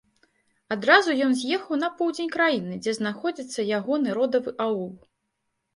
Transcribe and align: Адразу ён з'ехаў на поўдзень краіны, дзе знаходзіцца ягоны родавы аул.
Адразу 0.75 1.13
ён 1.25 1.31
з'ехаў 1.41 1.79
на 1.83 1.89
поўдзень 1.99 2.33
краіны, 2.37 2.73
дзе 2.87 2.91
знаходзіцца 3.01 3.69
ягоны 3.83 4.09
родавы 4.21 4.51
аул. 4.69 4.91